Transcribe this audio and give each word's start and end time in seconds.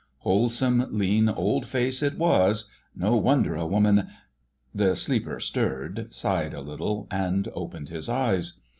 Wholesome, 0.21 0.87
lean 0.97 1.29
old 1.29 1.67
face 1.67 2.01
it 2.01 2.17
was; 2.17 2.71
no 2.95 3.15
wonder 3.17 3.53
a 3.55 3.67
woman... 3.67 4.07
The 4.73 4.95
sleeper 4.95 5.39
stirred, 5.39 6.11
sighed 6.11 6.55
a 6.55 6.61
little, 6.61 7.05
and 7.11 7.47
opened 7.53 7.89
his 7.89 8.09
eyes. 8.09 8.61